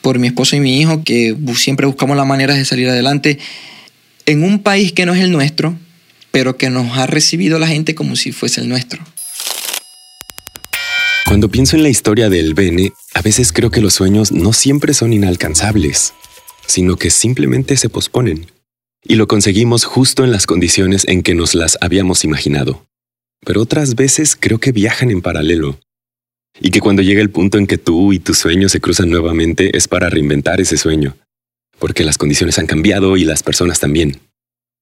Por 0.00 0.18
mi 0.18 0.26
esposo 0.26 0.56
y 0.56 0.60
mi 0.60 0.80
hijo, 0.80 1.04
que 1.04 1.36
siempre 1.54 1.86
buscamos 1.86 2.16
la 2.16 2.24
manera 2.24 2.56
de 2.56 2.64
salir 2.64 2.88
adelante 2.88 3.38
en 4.26 4.42
un 4.42 4.60
país 4.64 4.90
que 4.90 5.06
no 5.06 5.14
es 5.14 5.20
el 5.20 5.30
nuestro, 5.30 5.78
pero 6.32 6.56
que 6.56 6.68
nos 6.68 6.98
ha 6.98 7.06
recibido 7.06 7.60
la 7.60 7.68
gente 7.68 7.94
como 7.94 8.16
si 8.16 8.32
fuese 8.32 8.60
el 8.60 8.68
nuestro. 8.68 9.04
Cuando 11.32 11.48
pienso 11.48 11.76
en 11.76 11.82
la 11.82 11.88
historia 11.88 12.28
del 12.28 12.52
Bene, 12.52 12.92
a 13.14 13.22
veces 13.22 13.54
creo 13.54 13.70
que 13.70 13.80
los 13.80 13.94
sueños 13.94 14.32
no 14.32 14.52
siempre 14.52 14.92
son 14.92 15.14
inalcanzables, 15.14 16.12
sino 16.66 16.96
que 16.96 17.08
simplemente 17.08 17.78
se 17.78 17.88
posponen. 17.88 18.50
Y 19.02 19.14
lo 19.14 19.26
conseguimos 19.26 19.86
justo 19.86 20.24
en 20.24 20.30
las 20.30 20.46
condiciones 20.46 21.08
en 21.08 21.22
que 21.22 21.34
nos 21.34 21.54
las 21.54 21.78
habíamos 21.80 22.24
imaginado. 22.24 22.84
Pero 23.46 23.62
otras 23.62 23.94
veces 23.94 24.36
creo 24.38 24.58
que 24.58 24.72
viajan 24.72 25.10
en 25.10 25.22
paralelo. 25.22 25.80
Y 26.60 26.70
que 26.70 26.80
cuando 26.80 27.00
llega 27.00 27.22
el 27.22 27.30
punto 27.30 27.56
en 27.56 27.66
que 27.66 27.78
tú 27.78 28.12
y 28.12 28.18
tu 28.18 28.34
sueño 28.34 28.68
se 28.68 28.82
cruzan 28.82 29.08
nuevamente 29.08 29.74
es 29.74 29.88
para 29.88 30.10
reinventar 30.10 30.60
ese 30.60 30.76
sueño. 30.76 31.16
Porque 31.78 32.04
las 32.04 32.18
condiciones 32.18 32.58
han 32.58 32.66
cambiado 32.66 33.16
y 33.16 33.24
las 33.24 33.42
personas 33.42 33.80
también. 33.80 34.20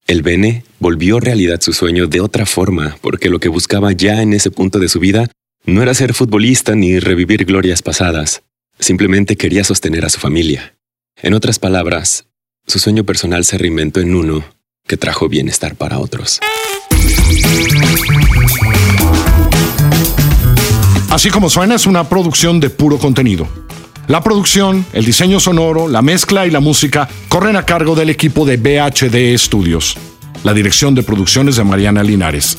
El 0.08 0.22
Bene 0.22 0.64
volvió 0.80 1.20
realidad 1.20 1.60
su 1.60 1.72
sueño 1.72 2.08
de 2.08 2.20
otra 2.20 2.44
forma, 2.44 2.98
porque 3.02 3.30
lo 3.30 3.38
que 3.38 3.48
buscaba 3.48 3.92
ya 3.92 4.20
en 4.20 4.32
ese 4.32 4.50
punto 4.50 4.80
de 4.80 4.88
su 4.88 4.98
vida 4.98 5.30
no 5.64 5.82
era 5.82 5.94
ser 5.94 6.14
futbolista 6.14 6.74
ni 6.74 6.98
revivir 6.98 7.44
glorias 7.44 7.82
pasadas, 7.82 8.42
simplemente 8.78 9.36
quería 9.36 9.64
sostener 9.64 10.04
a 10.04 10.08
su 10.08 10.18
familia. 10.18 10.76
En 11.22 11.34
otras 11.34 11.58
palabras, 11.58 12.26
su 12.66 12.78
sueño 12.78 13.04
personal 13.04 13.44
se 13.44 13.58
reinventó 13.58 14.00
en 14.00 14.14
uno 14.14 14.44
que 14.86 14.96
trajo 14.96 15.28
bienestar 15.28 15.74
para 15.76 15.98
otros. 15.98 16.40
Así 21.10 21.28
como 21.30 21.50
suena 21.50 21.74
es 21.74 21.86
una 21.86 22.08
producción 22.08 22.60
de 22.60 22.70
puro 22.70 22.98
contenido. 22.98 23.46
La 24.08 24.22
producción, 24.22 24.86
el 24.92 25.04
diseño 25.04 25.38
sonoro, 25.38 25.88
la 25.88 26.02
mezcla 26.02 26.46
y 26.46 26.50
la 26.50 26.60
música 26.60 27.08
corren 27.28 27.56
a 27.56 27.66
cargo 27.66 27.94
del 27.94 28.10
equipo 28.10 28.44
de 28.44 28.56
BHD 28.56 29.36
Studios. 29.38 29.96
La 30.42 30.54
dirección 30.54 30.94
de 30.94 31.02
producciones 31.02 31.56
de 31.56 31.64
Mariana 31.64 32.02
Linares. 32.02 32.58